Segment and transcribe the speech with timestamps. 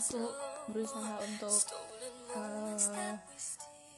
[0.00, 0.26] aku
[0.72, 1.54] berusaha untuk
[2.80, 3.14] steal.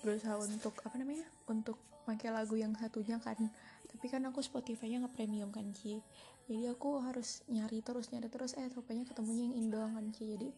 [0.03, 3.39] berusaha untuk apa namanya untuk pakai lagu yang satunya kan.
[3.87, 6.03] Tapi kan aku Spotify-nya nggak premium kan Ci.
[6.51, 8.59] Jadi aku harus nyari terus nyari terus.
[8.59, 10.25] Eh rupanya ketemunya yang Indo kan Ci.
[10.37, 10.49] Jadi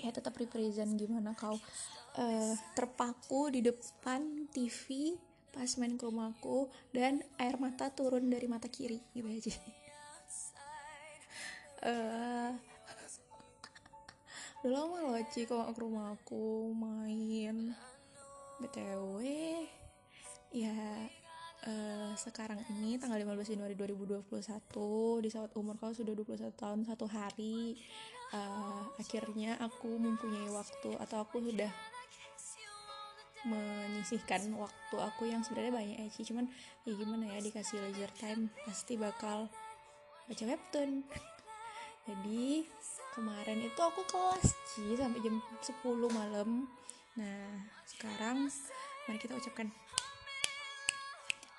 [0.00, 1.58] ya tetap represent gimana kau
[2.16, 5.12] eh, terpaku di depan TV
[5.56, 9.56] pas main ke rumahku dan air mata turun dari mata kiri gitu aja.
[11.86, 12.50] Eh
[14.64, 17.76] udah lama loh Ci kalau ke rumah aku main.
[18.56, 19.20] BTW
[20.56, 20.72] ya
[21.68, 24.32] eh, sekarang ini tanggal 15 Januari 2021
[25.20, 27.76] di saat umur kau sudah 21 tahun satu hari
[28.32, 31.68] eh, akhirnya aku mempunyai waktu atau aku sudah
[33.46, 36.50] menyisihkan waktu aku yang sebenarnya banyak ya Ci cuman
[36.82, 39.46] ya gimana ya dikasih leisure time pasti bakal
[40.26, 41.06] baca webtoon.
[42.06, 42.66] Jadi
[43.14, 45.72] kemarin itu aku kelas Ci sampai jam 10
[46.10, 46.66] malam.
[47.14, 48.50] Nah sekarang
[49.06, 49.70] mari kita ucapkan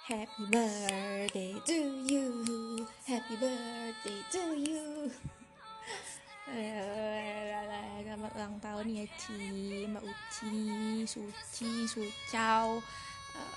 [0.07, 2.27] Happy birthday to you.
[3.03, 5.11] Happy birthday to you
[6.47, 9.35] Selamat ulang tahun ya Ci.
[9.91, 10.55] Mbak Uci
[11.03, 12.79] Suci Sucau.
[13.35, 13.55] Eh,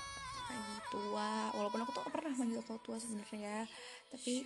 [0.51, 1.55] lagi tua.
[1.55, 3.63] Walaupun aku tuh pernah manggil kau tua sebenarnya.
[4.11, 4.43] Tapi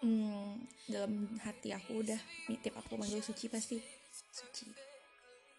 [0.00, 2.16] hmm, dalam hati aku udah
[2.48, 3.76] nitip aku manggil Suci pasti
[4.32, 4.72] Suci.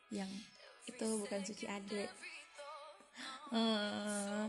[0.09, 0.33] Yang
[0.89, 2.09] itu bukan Suci Ade.
[3.53, 4.43] Eh,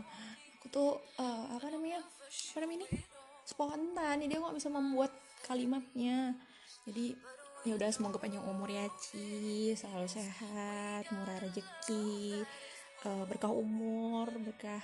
[0.57, 2.01] aku tuh eh, apa namanya?
[2.01, 2.89] Apa namanya ini?
[3.45, 4.17] Spontan.
[4.17, 5.13] Jadi aku gak bisa membuat
[5.45, 6.33] kalimatnya
[6.83, 7.15] jadi
[7.63, 9.71] ya udah semoga panjang umur ya Ci.
[9.73, 12.43] Selalu sehat murah rezeki
[13.07, 14.83] eh, berkah umur berkah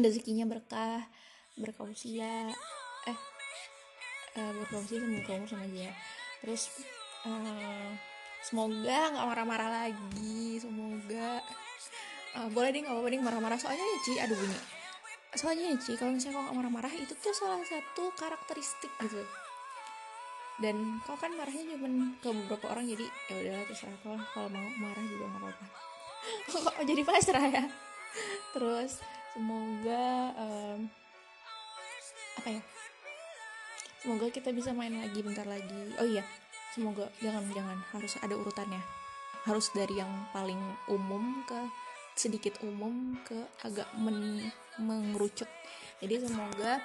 [0.00, 1.06] rezekinya berkah
[1.54, 2.50] berkah usia.
[3.06, 3.18] Eh
[4.40, 5.90] eh, berkah usia sama berkah umur sama aja
[6.42, 6.62] terus
[7.24, 7.90] eh,
[8.42, 10.58] semoga nggak marah-marah lagi.
[10.58, 11.40] Semoga
[12.36, 13.58] eh, boleh deh nggak apa-apa marah-marah.
[13.60, 14.58] Soalnya ya Ci aduh bunyi
[15.34, 19.18] soalnya ya Ci kalau misalnya kau nggak marah-marah itu tuh salah satu karakteristik gitu
[20.62, 21.90] dan kau kan marahnya cuma
[22.22, 25.66] ke beberapa orang jadi ya udahlah terserah kau kalau mau marah juga nggak apa-apa.
[26.64, 27.64] Kok jadi pasrah ya?
[28.54, 29.02] Terus
[29.34, 30.06] semoga
[30.38, 30.78] em,
[32.38, 32.62] apa ya?
[33.98, 35.96] Semoga kita bisa main lagi bentar lagi.
[35.98, 36.22] Oh iya
[36.72, 37.78] semoga jangan jangan.
[37.90, 38.82] Harus ada urutannya.
[39.44, 41.58] Harus dari yang paling umum ke
[42.14, 43.36] sedikit umum ke
[43.66, 45.50] agak men- mengerucut.
[45.98, 46.78] Jadi semoga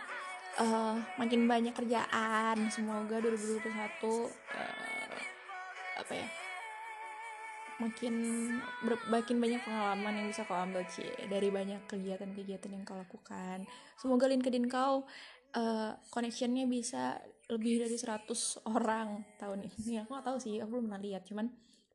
[0.57, 2.57] eh, makin banyak kerjaan.
[2.73, 5.19] Semoga 2021 eh,
[5.99, 6.29] apa ya
[7.79, 8.15] makin
[8.83, 13.63] ber- makin banyak pengalaman yang bisa kau ambil Ci dari banyak kegiatan-kegiatan yang kau lakukan.
[13.95, 15.07] Semoga LinkedIn kau
[15.55, 20.05] eh, connectionnya bisa lebih dari 100 orang tahun ini.
[20.05, 21.23] Aku gak tahu sih aku belum pernah lihat.
[21.25, 21.47] Cuman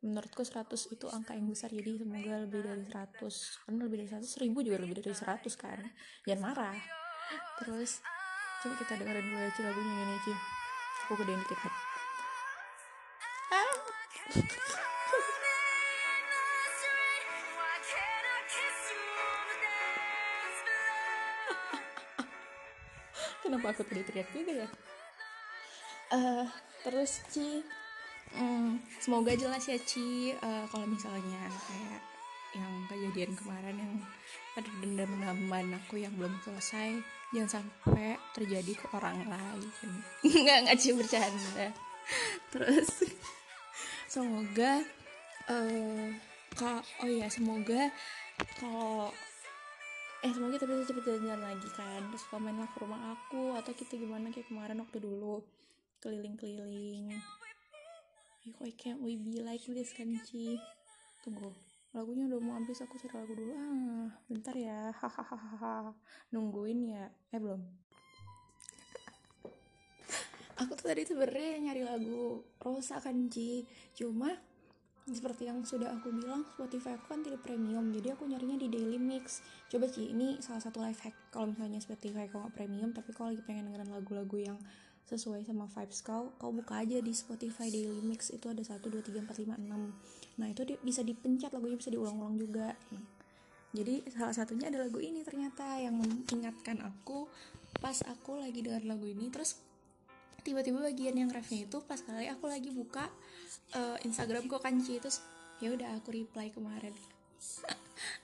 [0.03, 1.71] menurutku 100 itu angka yang besar.
[1.71, 5.79] Jadi semoga lebih dari 100 karena lebih dari 100 ribu juga lebih dari 100 kan.
[6.25, 6.79] Jangan marah.
[7.61, 8.01] Terus
[8.65, 10.33] coba kita dengerin dulu aja lagunya ini Ci
[11.05, 11.77] aku gedein dikit floor?
[23.45, 24.69] kenapa aku tadi teriak juga ya
[26.17, 26.49] eh
[26.89, 27.61] terus Ci
[28.33, 32.01] mm, semoga jelas ya Ci eh, kalau misalnya kayak
[32.57, 33.93] yang kejadian kemarin yang
[34.57, 37.05] ada dendam menaman aku yang belum selesai
[37.35, 39.71] jangan sampai terjadi ke orang lain.
[40.23, 41.67] Nggak nggak Ci bercanda.
[42.55, 42.91] Terus
[44.07, 44.87] semoga
[45.51, 46.15] eh
[46.55, 47.91] ka- oh ya semoga
[48.63, 49.11] kalau
[50.23, 52.01] eh semoga kita bisa cepet jalan-jalan lagi kan.
[52.15, 55.43] Terus komen lah ke rumah aku atau kita gimana kayak kemarin waktu dulu.
[55.99, 57.19] Keliling-keliling.
[58.61, 60.61] Why can't we be like this kan Ci?
[61.25, 61.51] Tunggu
[61.95, 63.53] lagunya udah mau habis aku cari lagu dulu.
[63.55, 64.91] Ah bentar ya.
[64.91, 65.95] Hahaha.
[66.35, 67.07] Nungguin ya.
[67.31, 67.63] Eh belum.
[70.55, 73.63] Aku tuh tadi sebenarnya nyari lagu Rosa kan Ci.
[73.95, 74.35] Cuma
[75.05, 77.95] seperti yang sudah aku bilang Spotify aku kan tidak premium.
[77.95, 79.43] Jadi aku nyarinya di daily mix.
[79.71, 81.31] Coba Ci ini salah satu life hack.
[81.31, 84.59] Kalau misalnya Spotify nggak premium tapi kau lagi pengen dengerin lagu-lagu yang
[85.05, 89.05] sesuai sama vibes kau kau buka aja di Spotify daily mix itu ada 1, 2,
[89.05, 92.75] 3, 4, 5, 6 nah itu di- bisa dipencet lagunya bisa diulang-ulang juga.
[93.75, 97.27] Jadi salah satunya ada lagu ini ternyata yang mengingatkan aku
[97.83, 99.31] pas aku lagi dengar lagu ini.
[99.35, 99.59] Terus
[100.47, 103.11] tiba-tiba bagian yang refnya itu pas kali aku lagi buka
[103.75, 105.03] eh, Instagram kok kanci.
[105.03, 105.23] Terus
[105.59, 106.95] ya udah aku reply kemarin.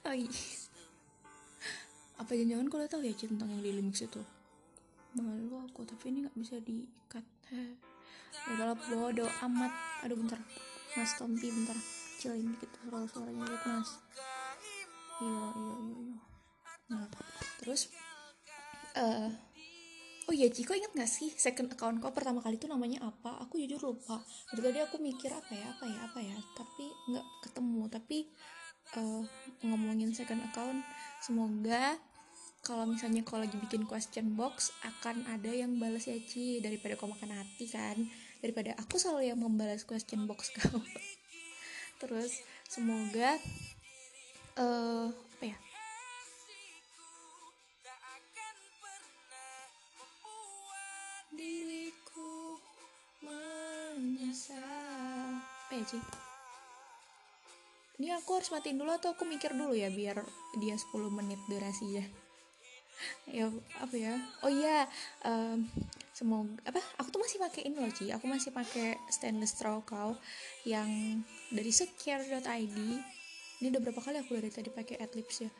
[0.01, 0.27] Oh iya.
[2.17, 4.21] Apa jangan-jangan kalau tahu ya tentang yang di remix itu
[5.15, 5.83] malu aku.
[5.87, 7.25] Tapi ini nggak bisa diikat.
[7.51, 7.91] Heh
[8.31, 9.71] ya udahlah bodo amat.
[10.07, 10.39] Aduh bentar.
[10.95, 11.77] Mas Tompi bentar.
[12.17, 13.89] Kecilin dikit suara suaranya lihat mas.
[15.21, 16.19] Iya iya iya iya.
[16.91, 17.05] Nah
[17.61, 17.89] terus
[18.97, 19.29] eh
[20.29, 23.41] oh iya Ci kok inget gak sih second account kau pertama kali itu namanya apa?
[23.45, 24.21] Aku jujur lupa.
[24.53, 26.37] Dari tadi aku mikir apa ya apa ya apa ya.
[26.55, 27.81] Tapi nggak ketemu.
[27.89, 28.17] Tapi
[28.97, 29.23] eh,
[29.65, 30.81] ngomongin second account
[31.21, 31.97] semoga
[32.61, 36.61] kalau misalnya kau lagi bikin question box akan ada yang balas ya Ci.
[36.61, 37.97] Daripada kau makan hati kan?
[38.37, 40.77] Daripada aku selalu yang membalas question box kau.
[41.97, 43.41] Terus semoga
[44.61, 45.57] eh apa ya?
[51.33, 52.61] Diriku
[53.25, 54.61] menyesal.
[55.41, 55.97] Apa ya Ci?
[58.01, 60.21] Ini aku harus matiin dulu atau aku mikir dulu ya biar
[60.61, 62.20] dia 10 menit durasinya
[63.29, 63.47] ya
[63.79, 64.15] apa ya?
[64.45, 64.85] Oh iya
[65.25, 65.65] em,
[66.11, 66.81] semoga apa?
[67.01, 68.09] Aku tuh masih pakai ini loh Ci.
[68.13, 70.17] Aku masih pakai stainless straw kau
[70.67, 70.87] yang
[71.49, 72.77] dari secure.id
[73.61, 75.51] ini udah berapa kali aku dari tadi pakai adlibs ya?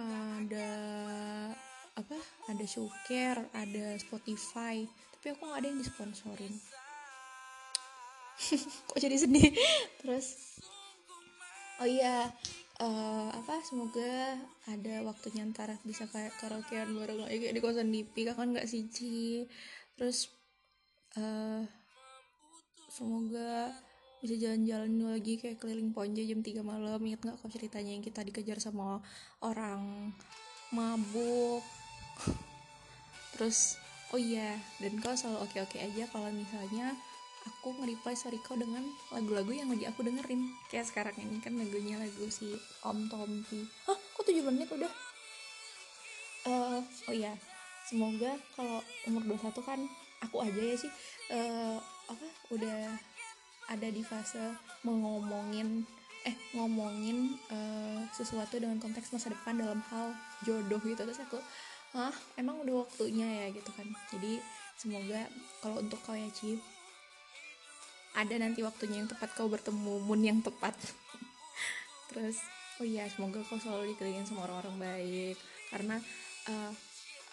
[0.00, 0.70] Ada
[2.00, 2.18] apa?
[2.48, 4.80] Ada Showcare ada Spotify.
[4.88, 6.54] Tapi aku nggak ada yang disponsorin.
[8.88, 9.52] Kok jadi sedih?
[10.00, 10.56] Terus?
[11.84, 12.32] Oh iya
[12.82, 14.34] eh, apa semoga
[14.66, 18.90] ada waktunya ntar bisa kayak karaokean bareng lagi kayak di kosan Dipi kan nggak sih
[18.90, 19.46] Ci?
[19.94, 20.30] Terus
[21.14, 21.62] eh
[22.90, 23.70] semoga
[24.22, 26.98] bisa jalan-jalan lagi kayak keliling Ponja jam 3 malam.
[27.04, 28.98] Inget nggak kok ceritanya yang kita dikejar sama
[29.44, 30.10] orang
[30.74, 31.62] mabuk?
[33.36, 33.78] Terus
[34.14, 36.94] oh iya dan kau selalu oke-oke aja kalau misalnya
[37.44, 40.52] aku nge-reply story kau dengan lagu-lagu yang lagi aku dengerin.
[40.72, 42.52] Kayak sekarang ini kan lagunya lagu si
[42.84, 43.64] Om Tompi.
[43.88, 44.92] Hah kok 7 menit udah?
[46.48, 47.36] Eh oh iya.
[47.84, 49.80] Semoga kalau umur 21 kan
[50.24, 50.88] aku aja ya sih
[51.28, 51.76] eh
[52.08, 52.96] apa udah
[53.68, 55.84] ada di fase mengomongin
[56.24, 60.16] eh ngomongin eh, sesuatu dengan konteks masa depan dalam hal
[60.48, 61.04] jodoh gitu.
[61.04, 61.36] Terus aku
[61.92, 63.46] ah emang udah waktunya ya?
[63.52, 63.88] Gitu kan.
[64.08, 64.40] Jadi
[64.80, 65.28] semoga
[65.60, 66.56] kalau untuk kau ya Ci
[68.14, 70.74] ada nanti waktunya yang tepat kau bertemu moon yang tepat.
[72.10, 72.38] Terus
[72.78, 75.36] oh iya semoga kau selalu dikelilingin sama orang-orang baik.
[75.70, 75.98] Karena
[76.46, 76.72] eh,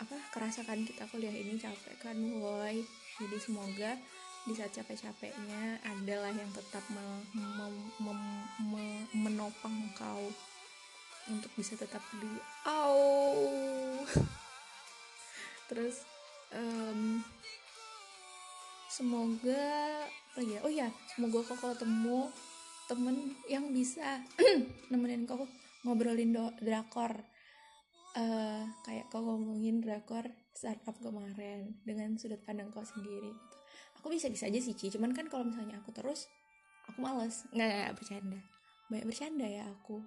[0.01, 2.81] apa kerasa kan kita kuliah ini capek kan woi.
[3.21, 3.93] Jadi semoga
[4.41, 10.33] di saat capek-capeknya adalah yang tetap me- mem- mem- me- menopang kau
[11.29, 12.31] untuk bisa tetap di
[12.65, 12.97] au.
[15.69, 16.01] Terus
[16.57, 17.21] em,
[19.01, 19.65] semoga
[20.37, 22.29] oh ya oh ya semoga kalau temu
[22.85, 24.21] temen yang bisa
[24.93, 25.41] nemenin kau
[25.81, 27.17] ngobrolin do- drakor.
[28.13, 33.33] Eh kayak kau ngomongin drakor startup kemarin dengan sudut pandang kau sendiri.
[33.97, 34.93] Aku bisa bisa aja sih Ci.
[34.93, 36.29] Cuman kan kalau misalnya aku terus
[36.85, 37.49] aku males.
[37.57, 38.39] Nggak, nggak, bercanda.
[38.91, 39.97] Banyak bercanda ya aku.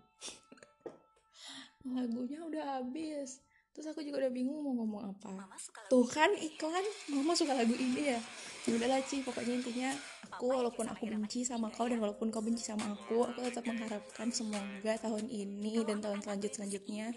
[1.98, 3.42] Lagunya udah habis
[3.74, 5.50] terus aku juga udah bingung mau ngomong apa.
[5.90, 6.86] Tuh kan iklan.
[7.10, 8.20] Mama suka lagu ini ya.
[8.64, 9.26] Ya udahlah Ci.
[9.26, 9.90] Pokoknya intinya
[10.34, 14.30] aku walaupun aku benci sama kau dan walaupun kau benci sama aku aku tetap mengharapkan
[14.34, 17.14] semoga tahun ini dan tahun selanjut selanjutnya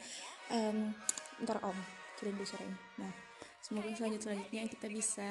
[0.53, 0.93] em,
[1.41, 1.77] ntar om
[2.21, 2.77] kirim di sore ini.
[3.01, 3.13] Nah
[3.61, 5.29] semoga selanjut selanjutnya kita bisa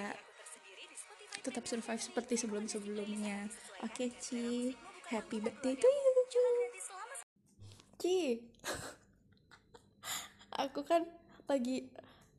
[1.47, 3.47] tetap survive seperti sebelum sebelumnya
[3.87, 4.75] oke Ci.
[5.07, 6.11] happy birthday to you.
[8.03, 8.43] Ci
[10.57, 11.05] aku kan
[11.47, 11.87] lagi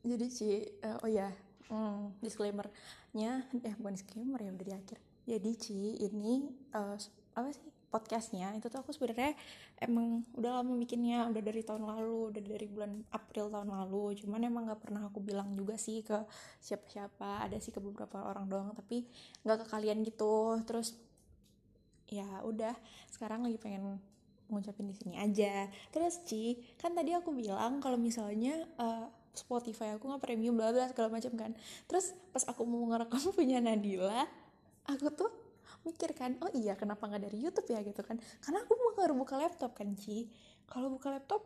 [0.02, 0.50] jadi Ci
[0.82, 1.30] eh, oh ya
[1.70, 4.98] hmm, disclaimernya eh bukan disclaimer ya udah di akhir.
[5.28, 6.96] Jadi Ci ini eh,
[7.34, 9.32] apa sih podcastnya itu tuh aku sebenarnya
[9.80, 14.18] emang udah lama bikinnya udah dari tahun lalu udah dari bulan April tahun lalu.
[14.20, 16.20] Cuman emang nggak pernah aku bilang juga sih ke
[16.60, 19.08] siapa-siapa ada sih ke beberapa orang doang tapi
[19.44, 20.60] nggak ke kalian gitu.
[20.68, 21.00] Terus
[22.08, 22.72] ya udah
[23.12, 24.00] sekarang lagi pengen
[24.48, 25.68] ngucapin di sini aja.
[25.92, 30.88] Terus Ci kan tadi aku bilang kalau misalnya eh, Spotify aku nggak premium bla bla
[30.90, 31.52] segala macam kan.
[31.86, 34.26] Terus pas aku mau ngerekam punya Nadila
[34.88, 35.30] aku tuh
[35.84, 37.80] mikir kan oh iya kenapa nggak dari YouTube ya?
[37.84, 38.16] gitu kan.
[38.40, 40.26] Karena aku mau baru buka laptop kan Ci.
[40.68, 41.44] Kalau buka laptop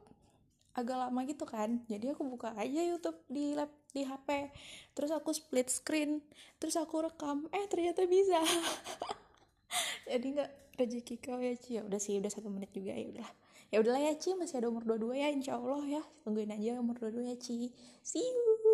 [0.73, 1.85] agak lama gitu kan.
[1.91, 4.49] Jadi aku buka aja YouTube di lap di HP
[4.97, 6.25] terus aku split screen.
[6.57, 7.51] Terus aku rekam.
[7.53, 8.41] Eh ternyata bisa.
[10.11, 11.79] Jadi nggak rezeki kau ya Ci.
[11.79, 13.29] Ya udah sih udah satu menit juga ya udah
[13.73, 14.37] ya udahlah ya Ci.
[14.37, 16.03] Masih ada umur 22 ya insya Allah ya.
[16.25, 17.73] Tungguin aja umur 22 ya Ci.
[18.01, 18.72] See you